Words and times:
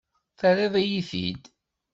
Terriḍ-iyi-t-id. 0.39 1.43